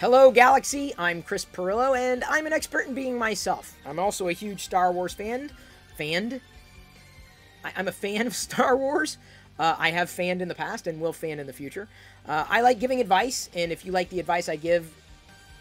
[0.00, 0.94] Hello, Galaxy.
[0.96, 3.76] I'm Chris Pirillo, and I'm an expert in being myself.
[3.84, 5.50] I'm also a huge Star Wars fan.
[5.98, 6.40] Fanned?
[7.62, 9.18] I- am a fan of Star Wars.
[9.58, 11.86] Uh, I have fanned in the past and will fan in the future.
[12.26, 14.90] Uh, I like giving advice, and if you like the advice I give,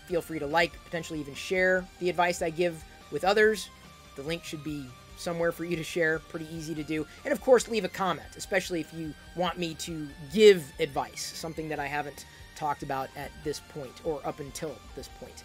[0.08, 2.82] feel free to like, potentially even share the advice I give
[3.12, 3.70] with others.
[4.16, 4.86] The link should be
[5.18, 7.06] somewhere for you to share, pretty easy to do.
[7.26, 11.68] And of course, leave a comment, especially if you want me to give advice, something
[11.68, 12.26] that I haven't
[12.60, 15.44] talked about at this point or up until this point.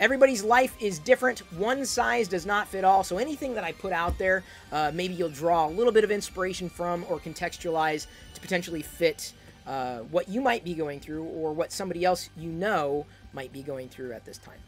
[0.00, 1.40] Everybody's life is different.
[1.52, 3.04] One size does not fit all.
[3.04, 4.42] So anything that I put out there,
[4.72, 9.32] uh, maybe you'll draw a little bit of inspiration from or contextualize to potentially fit
[9.66, 13.62] uh, what you might be going through or what somebody else you know might be
[13.62, 14.58] going through at this time.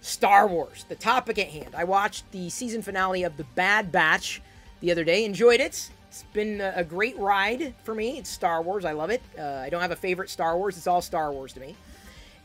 [0.00, 1.74] Star Wars, the topic at hand.
[1.76, 4.42] I watched the season finale of The Bad Batch
[4.80, 5.24] the other day.
[5.24, 5.90] Enjoyed it.
[6.12, 8.18] It's been a great ride for me.
[8.18, 8.84] It's Star Wars.
[8.84, 9.22] I love it.
[9.38, 10.76] Uh, I don't have a favorite Star Wars.
[10.76, 11.74] It's all Star Wars to me.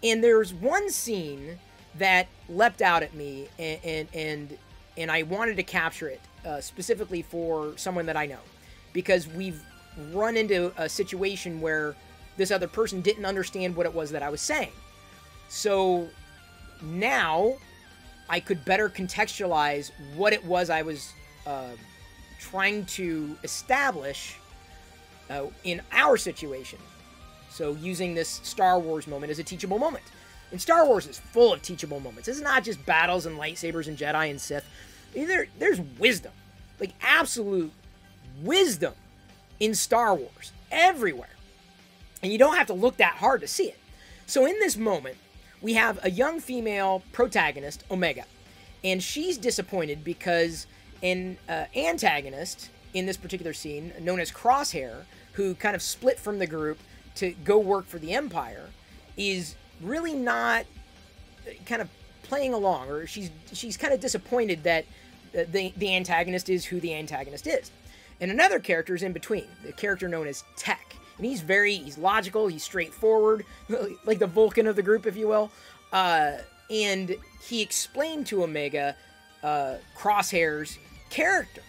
[0.02, 1.60] And there's one scene
[1.96, 4.58] that leapt out at me, and and and,
[4.96, 8.40] and I wanted to capture it uh, specifically for someone that I know,
[8.94, 9.62] because we've
[10.14, 11.94] run into a situation where
[12.38, 14.72] this other person didn't understand what it was that I was saying.
[15.50, 16.08] So
[16.82, 17.56] now
[18.30, 21.12] I could better contextualize what it was I was
[21.46, 21.72] uh,
[22.40, 24.38] trying to establish
[25.30, 26.80] uh, in our situation.
[27.50, 30.04] So using this Star Wars moment as a teachable moment.
[30.52, 32.28] And Star Wars is full of teachable moments.
[32.28, 34.66] It's not just battles and lightsabers and Jedi and Sith.
[35.14, 36.32] There, there's wisdom,
[36.80, 37.72] like absolute
[38.42, 38.94] wisdom
[39.60, 41.30] in Star Wars everywhere.
[42.24, 43.80] And you don't have to look that hard to see it.
[44.26, 45.18] So in this moment,
[45.62, 48.26] we have a young female protagonist, Omega,
[48.84, 50.68] and she's disappointed because
[51.04, 55.04] an uh, antagonist in this particular scene, known as Crosshair,
[55.34, 56.80] who kind of split from the group
[57.16, 58.70] to go work for the Empire,
[59.16, 60.66] is really not
[61.48, 61.90] uh, kind of
[62.24, 64.86] playing along, or she's she's kind of disappointed that
[65.32, 67.72] the the antagonist is who the antagonist is.
[68.20, 71.98] And another character is in between, the character known as Tech and he's very he's
[71.98, 73.46] logical he's straightforward
[74.06, 75.52] like the vulcan of the group if you will
[75.94, 76.34] uh,
[76.70, 78.96] and he explained to omega
[79.44, 80.78] uh, crosshair's
[81.10, 81.62] character.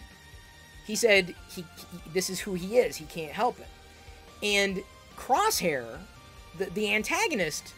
[0.85, 1.65] He said he, he,
[2.13, 2.95] this is who he is.
[2.95, 3.67] He can't help it.
[4.41, 4.83] And
[5.17, 5.99] crosshair
[6.57, 7.73] the, the antagonist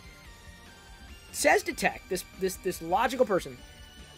[1.31, 3.57] says to tech this this this logical person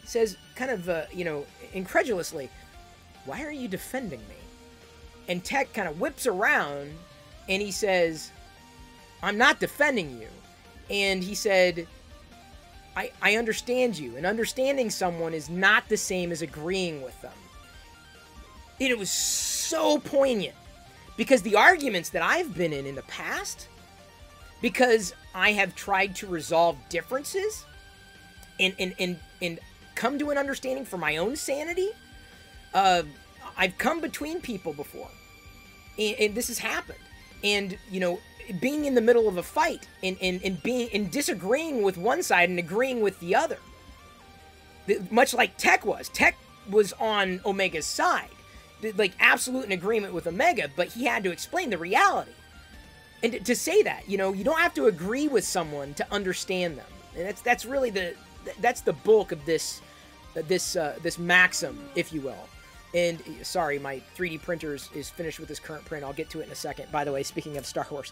[0.04, 2.50] says kind of uh, you know incredulously
[3.26, 4.36] why are you defending me?
[5.28, 6.94] And tech kind of whips around
[7.48, 8.31] and he says,
[9.22, 10.28] I'm not defending you.
[10.90, 11.88] And he said,
[12.96, 14.18] I, I understand you.
[14.18, 17.31] And understanding someone is not the same as agreeing with them.
[18.80, 20.56] And it was so poignant
[21.18, 23.68] because the arguments that I've been in in the past,
[24.62, 27.66] because I have tried to resolve differences
[28.59, 29.60] and, and, and, and
[29.96, 31.90] come to an understanding for my own sanity,
[32.74, 33.04] uh,
[33.58, 35.10] I've come between people before.
[35.98, 37.00] And, and this has happened
[37.44, 38.20] and you know
[38.59, 42.22] being in the middle of a fight and, and, and being and disagreeing with one
[42.24, 43.58] side and agreeing with the other.
[45.09, 46.09] Much like tech was.
[46.09, 46.38] Tech
[46.70, 48.30] was on omega's side.
[48.98, 52.31] Like absolute in agreement with omega but he had to explain the reality.
[53.24, 56.78] And to say that you know you don't have to agree with someone to understand
[56.78, 56.86] them.
[57.16, 58.14] And that's that's really the
[58.60, 59.81] that's the bulk of this
[60.34, 62.50] this uh, this maxim if you will
[62.94, 66.04] and sorry, my 3D printer is, is finished with this current print.
[66.04, 66.92] I'll get to it in a second.
[66.92, 68.12] By the way, speaking of Star Wars,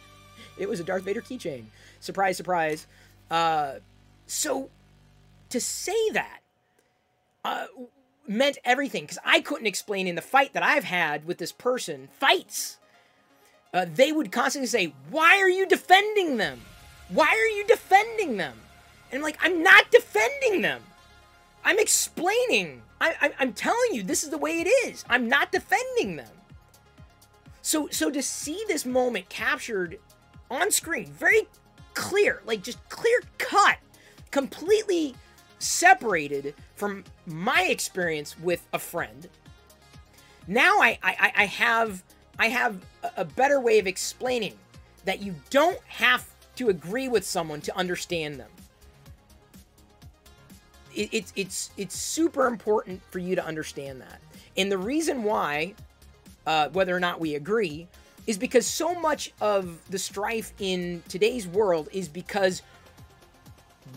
[0.58, 1.66] it was a Darth Vader keychain.
[2.00, 2.88] Surprise, surprise.
[3.30, 3.76] Uh,
[4.26, 4.70] so
[5.50, 6.40] to say that
[7.46, 7.66] uh,
[8.28, 12.10] meant everything because I couldn't explain in the fight that I've had with this person
[12.20, 12.78] fights.
[13.74, 16.62] Uh, they would constantly say, "Why are you defending them?
[17.10, 18.60] Why are you defending them?"
[19.12, 20.82] And I'm like, "I'm not defending them.
[21.64, 25.04] I'm explaining I, am telling you, this is the way it is.
[25.10, 26.30] I'm not defending them.
[27.64, 30.00] So, so to see this moment captured
[30.50, 31.48] on screen, very
[31.94, 33.78] clear, like just clear cut,
[34.30, 35.16] completely
[35.60, 39.28] separated from my experience with a friend.
[40.48, 42.04] Now I, I, I have
[42.40, 42.78] I have
[43.18, 44.58] a better way of explaining
[45.06, 48.50] that you don't have to agree with someone to understand them
[50.96, 54.22] it, it's it's it's super important for you to understand that.
[54.58, 55.76] And the reason why,
[56.48, 57.88] uh, whether or not we agree,
[58.28, 62.62] is because so much of the strife in today's world is because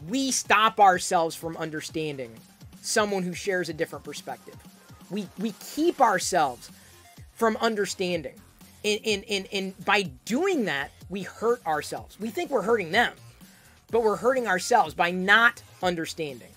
[0.08, 2.32] we stop ourselves from understanding
[2.82, 4.56] someone who shares a different perspective.
[5.11, 6.70] We we keep ourselves
[7.32, 8.35] from understanding.
[8.85, 12.20] And, and, and, and by doing that, we hurt ourselves.
[12.20, 13.14] We think we're hurting them.
[13.91, 16.53] but we're hurting ourselves by not understanding.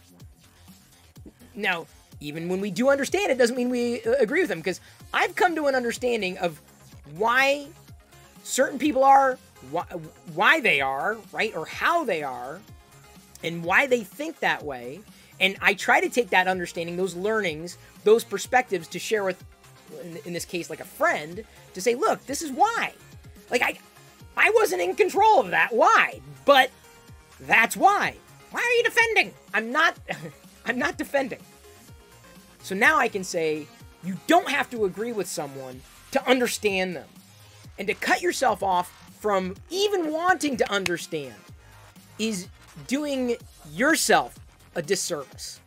[1.57, 1.87] Now,
[2.19, 4.79] even when we do understand it, doesn't mean we uh, agree with them because
[5.13, 6.61] I've come to an understanding of
[7.15, 7.67] why
[8.43, 9.37] certain people are,
[9.71, 9.83] why,
[10.33, 12.61] why they are, right, or how they are,
[13.43, 15.01] and why they think that way.
[15.39, 19.43] And I try to take that understanding, those learnings, those perspectives to share with,
[20.03, 21.43] in, in this case, like a friend,
[21.73, 22.93] to say, look, this is why.
[23.51, 23.77] Like I,
[24.35, 25.73] I wasn't in control of that.
[25.73, 26.19] Why?
[26.45, 26.71] But
[27.41, 28.15] that's why.
[28.51, 29.33] Why are you defending?
[29.53, 29.97] I'm not.
[30.67, 31.39] I'm not defending.
[32.61, 33.65] So now I can say
[34.03, 35.81] you don't have to agree with someone
[36.11, 37.07] to understand them,
[37.77, 41.33] and to cut yourself off from even wanting to understand
[42.19, 42.47] is
[42.87, 43.35] doing
[43.71, 44.37] yourself
[44.75, 45.59] a disservice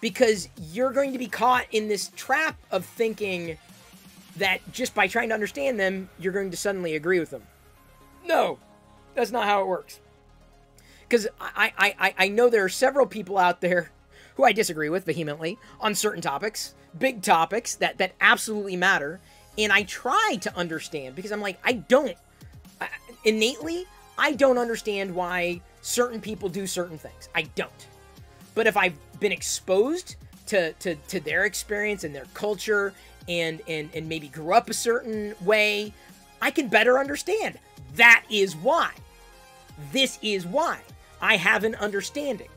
[0.00, 3.56] because you're going to be caught in this trap of thinking
[4.36, 7.42] that just by trying to understand them, you're going to suddenly agree with them.
[8.24, 8.58] No,
[9.14, 10.00] that's not how it works.
[11.10, 13.90] Because I, I, I, know there are several people out there
[14.36, 19.18] who I disagree with vehemently on certain topics, big topics that, that absolutely matter.
[19.58, 22.16] And I try to understand because I'm like, I don't,
[22.80, 22.88] I,
[23.24, 23.86] innately,
[24.16, 27.28] I don't understand why certain people do certain things.
[27.34, 27.86] I don't.
[28.54, 30.14] But if I've been exposed
[30.46, 32.94] to, to, to their experience and their culture
[33.28, 35.92] and, and, and maybe grew up a certain way,
[36.40, 37.58] I can better understand.
[37.96, 38.92] That is why.
[39.92, 40.78] This is why.
[41.20, 42.48] I have an understanding.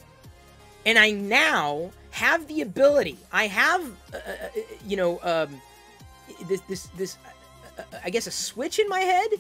[0.86, 3.82] And I now have the ability, I have,
[4.14, 5.62] uh, uh, uh you know, um,
[6.48, 7.18] this, this, this,
[7.78, 9.32] uh, I guess a switch in my head,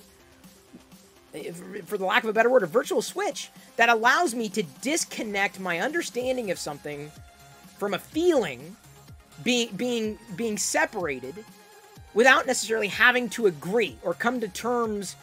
[1.86, 5.60] for the lack of a better word, a virtual switch that allows me to disconnect
[5.60, 7.12] my understanding of something
[7.78, 8.76] from a feeling
[9.44, 11.44] being being being separated
[12.14, 15.16] without necessarily having to agree or come to terms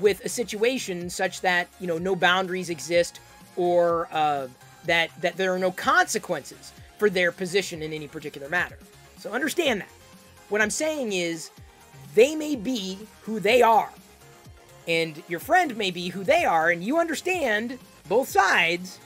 [0.00, 3.20] with a situation such that you know no boundaries exist
[3.58, 4.46] or uh,
[4.86, 8.78] that that there are no consequences for their position in any particular matter.
[9.18, 9.88] So understand that.
[10.48, 11.50] What I'm saying is
[12.14, 13.92] they may be who they are.
[14.86, 17.78] And your friend may be who they are, and you understand
[18.08, 18.98] both sides.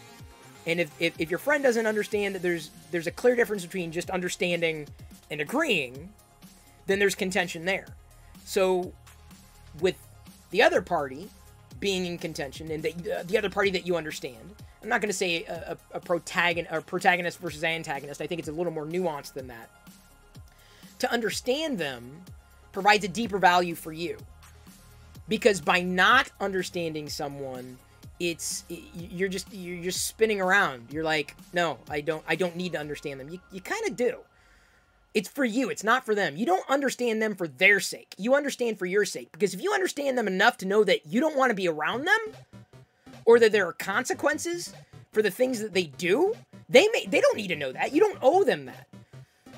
[0.65, 3.91] And if, if, if your friend doesn't understand that there's there's a clear difference between
[3.91, 4.87] just understanding
[5.31, 6.11] and agreeing,
[6.87, 7.87] then there's contention there.
[8.45, 8.93] So
[9.81, 9.97] with
[10.51, 11.31] the other party
[11.83, 14.55] being in contention and the, uh, the other party that you understand.
[14.83, 18.21] I'm not going to say a, a, a, protagonist, protagonist versus antagonist.
[18.21, 19.69] I think it's a little more nuanced than that.
[21.01, 22.23] To understand them
[22.71, 24.17] provides a deeper value for you.
[25.29, 27.79] Because by not understanding someone,
[28.21, 28.65] it's
[28.95, 30.87] you're just you're just spinning around.
[30.91, 33.29] You're like, no, I don't I don't need to understand them.
[33.29, 34.19] You you kind of do.
[35.15, 36.37] It's for you, it's not for them.
[36.37, 38.15] You don't understand them for their sake.
[38.17, 39.31] You understand for your sake.
[39.33, 42.07] Because if you understand them enough to know that you don't want to be around
[42.07, 42.19] them,
[43.25, 44.73] or that there are consequences
[45.13, 46.35] for the things that they do,
[46.69, 47.93] they may they don't need to know that.
[47.93, 48.89] You don't owe them that.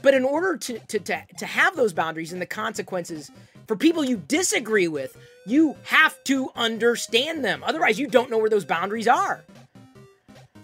[0.03, 3.31] But in order to to to, to have those boundaries and the consequences
[3.67, 5.17] for people you disagree with,
[5.47, 7.63] you have to understand them.
[7.65, 9.45] Otherwise, you don't know where those boundaries are.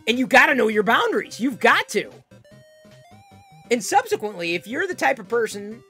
[0.07, 1.39] And you got to know your boundaries.
[1.39, 2.11] You've got to.
[3.71, 5.83] And subsequently, if you're the type of person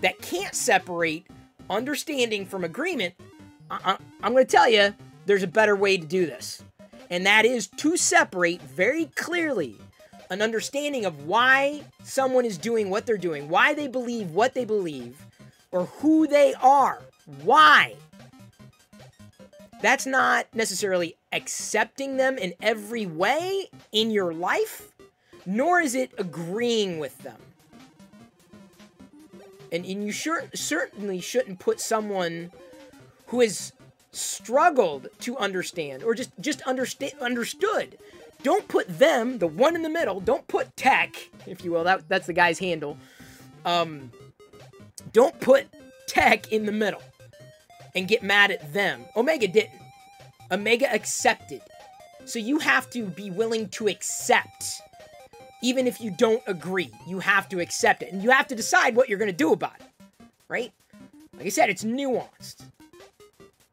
[0.00, 1.26] that can't separate
[1.70, 3.14] understanding from agreement,
[3.70, 4.94] I- am going to tell you
[5.26, 6.62] there's a better way to do this.
[7.10, 9.76] And that is to separate very clearly
[10.30, 14.64] an understanding of why someone is doing what they're doing, why they believe what they
[14.64, 15.16] believe,
[15.70, 17.00] or who they are.
[17.42, 17.96] Why?
[19.80, 24.88] That's not necessarily accepting them in every way in your life
[25.48, 27.40] nor is it agreeing with them.
[29.72, 32.52] And, and you sure, certainly shouldn't put someone
[33.28, 33.72] who has
[34.12, 37.96] struggled to understand or just, just understa- understood.
[38.42, 42.06] Don't put them, the one in the middle, don't put tech, if you will, that,
[42.10, 42.98] that's the guy's handle.
[43.64, 44.12] Um,
[45.14, 45.66] don't put
[46.06, 47.02] tech in the middle
[47.94, 49.06] and get mad at them.
[49.16, 49.80] Omega didn't.
[50.50, 51.62] Omega accepted.
[52.26, 54.82] So you have to be willing to accept
[55.62, 56.90] even if you don't agree.
[57.06, 58.12] You have to accept it.
[58.12, 59.86] And you have to decide what you're going to do about it.
[60.48, 60.72] Right?
[61.36, 62.62] Like I said, it's nuanced.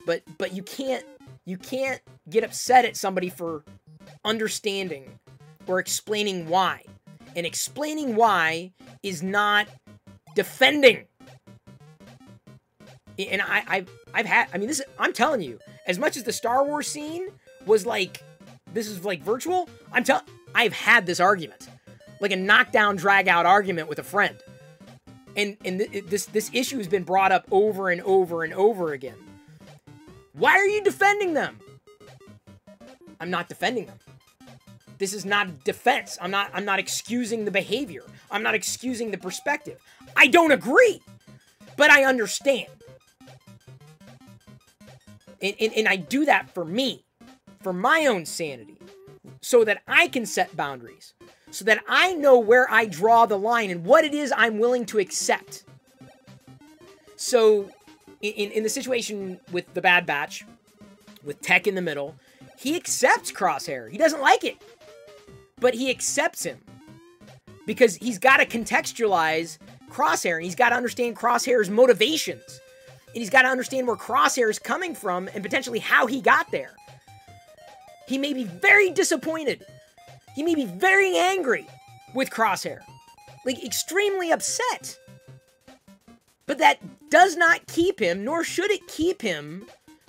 [0.06, 1.04] But but you can't
[1.46, 3.64] you can't get upset at somebody for
[4.24, 5.20] understanding
[5.68, 6.84] or explaining why.
[7.36, 8.72] And explaining why
[9.04, 9.68] is not
[10.36, 11.06] defending.
[13.18, 16.24] And I, I've I've had I mean this is, I'm telling you, as much as
[16.24, 17.30] the Star Wars scene
[17.66, 18.22] was like
[18.74, 21.68] this is like virtual, I'm telling I've had this argument
[22.20, 24.38] like a knockdown drag out argument with a friend.
[25.36, 28.94] And and th- this this issue has been brought up over and over and over
[28.94, 29.18] again.
[30.34, 31.60] Why are you defending them?
[33.20, 34.00] I'm not defending them.
[34.98, 36.18] This is not defense.
[36.22, 38.04] I'm not I'm not excusing the behavior.
[38.32, 39.80] I'm not excusing the perspective.
[40.16, 41.02] I don't agree,
[41.78, 42.68] but I understand.
[45.42, 47.04] And, and, and I do that for me,
[47.62, 48.78] for my own sanity,
[49.42, 51.14] so that I can set boundaries,
[51.56, 54.86] so that I know where I draw the line and what it is I'm willing
[54.88, 55.64] to accept.
[57.16, 57.70] So,
[58.22, 60.44] in, in the situation with the Bad Batch,
[61.24, 62.14] with Tech in the middle,
[62.58, 63.90] he accepts Crosshair.
[63.90, 64.58] He doesn't like it,
[65.58, 66.60] but he accepts him
[67.66, 69.58] because he's got to contextualize
[69.90, 72.60] Crosshair and he's got to understand Crosshair's motivations.
[73.08, 76.52] And he's got to understand where Crosshair is coming from and potentially how he got
[76.52, 76.76] there.
[78.10, 79.66] He may be very disappointed.
[80.36, 81.66] He may be very angry
[82.14, 82.80] with Crosshair.
[83.46, 85.00] Like, extremely upset.
[86.46, 89.66] But that does not keep him, nor should it keep him,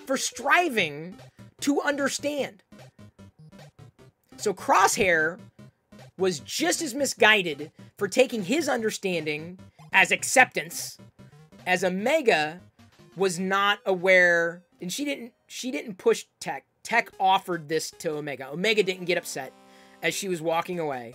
[0.06, 1.16] for striving
[1.61, 2.62] to understand.
[4.37, 5.38] So Crosshair
[6.18, 9.59] was just as misguided for taking his understanding
[9.92, 10.99] as acceptance
[11.66, 12.61] as Omega
[13.16, 16.64] was not aware and she didn't she didn't push Tech.
[16.83, 18.49] Tech offered this to Omega.
[18.50, 19.52] Omega didn't get upset
[20.07, 21.15] as she was walking away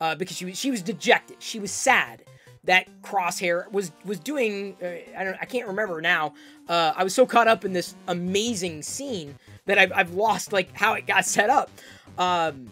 [0.00, 1.36] uh, because she was she was dejected.
[1.40, 2.24] She was sad
[2.64, 4.76] that Crosshair was was doing.
[4.82, 5.36] Uh, I don't.
[5.40, 6.34] I can't remember now.
[6.68, 9.34] Uh, I was so caught up in this amazing scene
[9.66, 11.70] that I've, I've lost like how it got set up.
[12.18, 12.70] Um,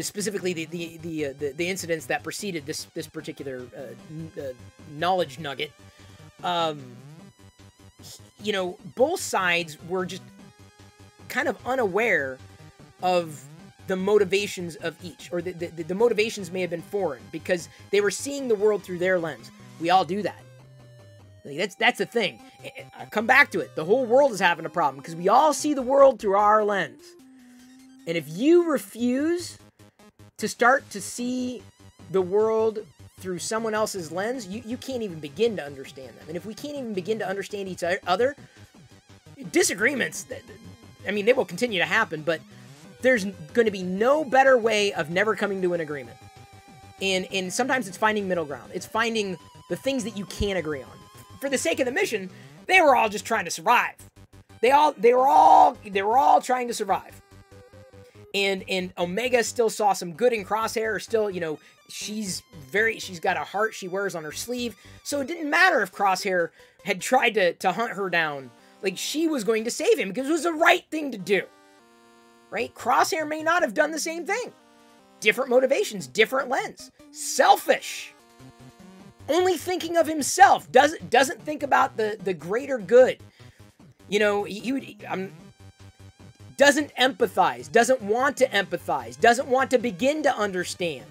[0.00, 4.44] specifically the the the, uh, the, the incidents that preceded this this particular uh, uh,
[4.96, 5.72] knowledge nugget.
[6.42, 6.82] Um,
[8.42, 10.22] you know, both sides were just
[11.28, 12.38] kind of unaware
[13.02, 13.42] of
[13.86, 18.00] the motivations of each, or the, the, the motivations may have been foreign because they
[18.00, 19.50] were seeing the world through their lens.
[19.80, 20.42] We all do that.
[21.44, 22.40] Like, that's that's the thing.
[22.96, 23.74] I come back to it.
[23.74, 26.64] The whole world is having a problem because we all see the world through our
[26.64, 27.02] lens.
[28.06, 29.58] And if you refuse
[30.38, 31.62] to start to see
[32.10, 32.80] the world
[33.18, 36.24] through someone else's lens, you, you can't even begin to understand them.
[36.28, 38.36] And if we can't even begin to understand each other,
[39.50, 40.26] disagreements,
[41.06, 42.40] I mean, they will continue to happen, but
[43.02, 46.16] there's going to be no better way of never coming to an agreement.
[47.02, 48.70] And and sometimes it's finding middle ground.
[48.72, 49.36] It's finding
[49.68, 50.90] the things that you can agree on.
[51.40, 52.30] For the sake of the mission,
[52.66, 53.94] they were all just trying to survive.
[54.60, 57.20] They all they were all they were all trying to survive.
[58.34, 63.18] And and Omega still saw some good in Crosshair, still, you know, she's very she's
[63.18, 64.76] got a heart she wears on her sleeve.
[65.02, 66.50] So it didn't matter if Crosshair
[66.84, 68.50] had tried to to hunt her down.
[68.80, 71.42] Like she was going to save him because it was the right thing to do
[72.52, 72.72] right?
[72.74, 74.52] Crosshair may not have done the same thing.
[75.20, 76.92] Different motivations, different lens.
[77.10, 78.12] Selfish.
[79.28, 80.70] Only thinking of himself.
[80.70, 83.18] Doesn't doesn't think about the the greater good.
[84.08, 85.30] You know, he, um,
[86.58, 91.06] doesn't empathize, doesn't want to empathize, doesn't want to begin to understand,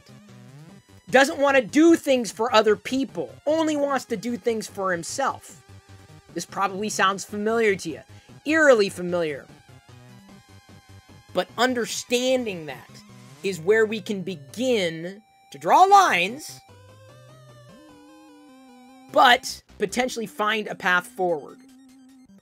[1.09, 5.63] doesn't want to do things for other people, only wants to do things for himself.
[6.33, 8.01] This probably sounds familiar to you,
[8.45, 9.45] eerily familiar.
[11.33, 12.89] But understanding that
[13.43, 15.21] is where we can begin
[15.51, 16.59] to draw lines,
[19.11, 21.57] but potentially find a path forward.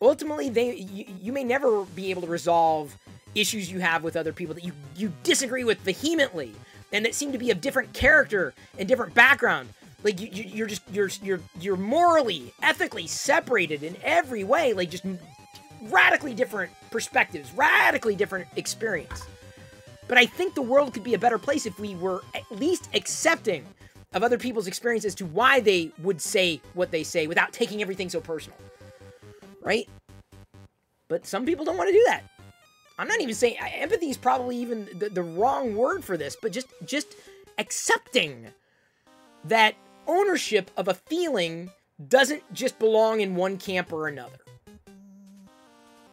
[0.02, 2.96] Ultimately, they you, you may never be able to resolve
[3.36, 6.54] issues you have with other people that you, you disagree with vehemently
[6.92, 9.70] and that seem to be of different character and different background.
[10.04, 14.74] Like you, you're just you're you're you're morally, ethically separated in every way.
[14.74, 15.06] Like just
[15.84, 19.26] radically different perspectives, radically different experience.
[20.08, 22.90] But I think the world could be a better place if we were at least
[22.94, 23.66] accepting
[24.14, 27.82] of other people's experience as to why they would say what they say without taking
[27.82, 28.58] everything so personal.
[29.62, 29.88] Right?
[31.08, 32.24] But some people don't want to do that.
[32.98, 36.52] I'm not even saying empathy is probably even the, the wrong word for this, but
[36.52, 37.16] just just
[37.58, 38.48] accepting
[39.46, 39.76] that
[40.08, 41.70] ownership of a feeling
[42.08, 44.40] doesn't just belong in one camp or another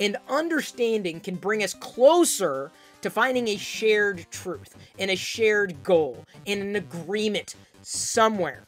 [0.00, 2.70] and understanding can bring us closer
[3.02, 8.62] to finding a shared truth and a shared goal and an agreement somewhere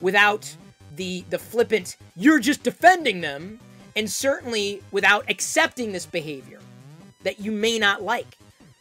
[0.00, 0.54] without
[0.96, 3.58] the the flippant you're just defending them
[3.96, 6.58] and certainly without accepting this behavior
[7.22, 8.36] that you may not like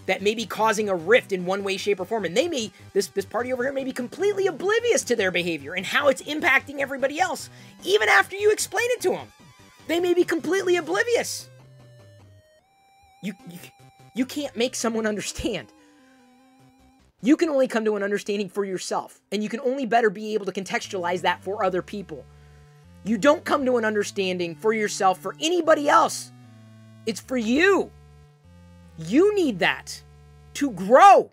[0.07, 2.25] that may be causing a rift in one way shape or form.
[2.25, 5.74] And they may this this party over here may be completely oblivious to their behavior
[5.74, 7.50] and how it's impacting everybody else
[7.83, 9.27] even after you explain it to them
[9.88, 11.50] they may be completely oblivious.
[13.23, 13.59] You, you,
[14.15, 15.67] you can't make someone understand.
[17.21, 20.33] You can only come to an understanding for yourself, and you can only better be
[20.33, 22.25] able to contextualize that for other people.
[23.03, 26.31] You don't come to an understanding for yourself for anybody else.
[27.05, 27.91] It's for you.
[28.97, 30.01] You need that
[30.55, 31.31] to grow.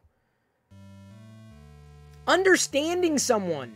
[2.26, 3.74] Understanding someone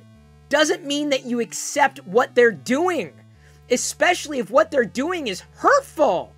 [0.51, 3.15] doesn't mean that you accept what they're doing,
[3.71, 6.33] especially if what they're doing is hurtful.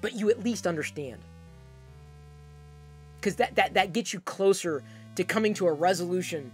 [0.00, 1.20] But you at least understand.
[3.20, 4.82] Because that, that, that gets you closer
[5.16, 6.50] to coming to a resolution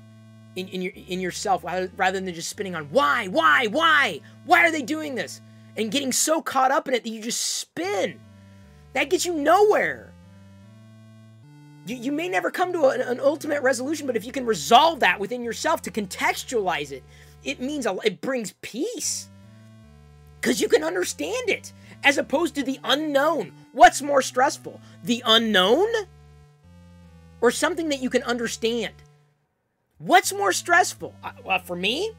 [0.56, 4.70] in, in, your, in yourself rather than just spinning on why, why, why, why are
[4.70, 5.40] they doing this?
[5.76, 8.20] And getting so caught up in it that you just spin.
[8.92, 10.09] That gets you nowhere.
[11.90, 15.00] You, you may never come to an, an ultimate resolution, but if you can resolve
[15.00, 17.02] that within yourself to contextualize it,
[17.42, 19.28] it means a, it brings peace.
[20.40, 21.72] Because you can understand it
[22.04, 23.52] as opposed to the unknown.
[23.72, 24.80] What's more stressful?
[25.02, 25.88] The unknown
[27.40, 28.94] or something that you can understand?
[29.98, 31.14] What's more stressful?
[31.24, 32.12] Uh, well, for me,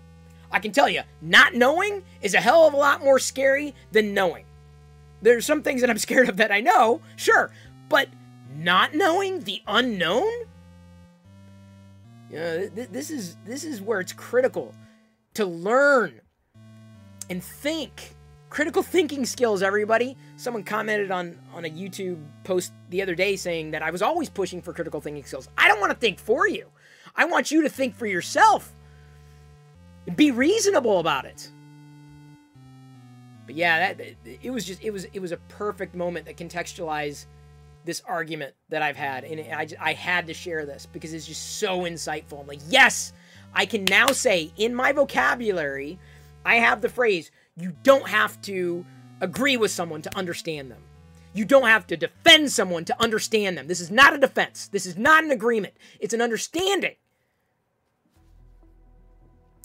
[0.52, 4.14] I can tell you, not knowing is a hell of a lot more scary than
[4.14, 4.46] knowing.
[5.22, 7.52] There's some things that I'm scared of that I know, sure,
[7.90, 8.10] but
[8.56, 10.32] not knowing the unknown?
[12.32, 14.74] Know, th- this is this is where it's critical
[15.34, 16.22] to learn
[17.30, 18.16] and think.
[18.50, 20.18] Critical thinking skills, everybody.
[20.36, 24.30] Someone commented on on a YouTube post the other day saying that I was always
[24.30, 25.50] pushing for critical thinking skills.
[25.58, 26.68] I don't want to think for you.
[27.16, 28.74] I want you to think for yourself.
[30.16, 31.50] Be reasonable about it.
[33.46, 37.26] But yeah, that it was just it was it was a perfect moment that contextualized
[37.86, 41.60] this argument that I've had, and I I had to share this because it's just
[41.60, 42.40] so insightful.
[42.40, 43.14] I'm like, yes,
[43.54, 46.00] I can now say in my vocabulary,
[46.46, 48.86] I have the phrase, you don't have to
[49.20, 50.82] agree with someone to understand them.
[51.34, 53.68] You don't have to defend someone to understand them.
[53.68, 54.68] This is not a defense.
[54.68, 55.76] This is not an agreement.
[56.00, 56.96] It's an understanding.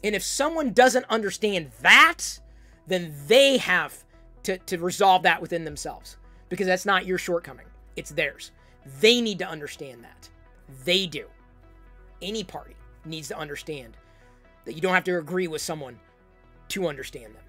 [0.04, 2.40] And if someone doesn't understand that,
[2.86, 4.04] then they have
[4.44, 6.16] to, to resolve that within themselves
[6.48, 8.52] because that's not your shortcoming, it's theirs.
[9.00, 10.28] They need to understand that.
[10.84, 11.26] They do.
[12.22, 13.96] Any party needs to understand
[14.64, 15.98] that you don't have to agree with someone
[16.68, 17.42] to understand them.